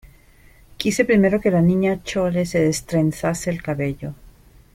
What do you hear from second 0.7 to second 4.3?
quise primero que la Niña Chole se destrenzase el cabello,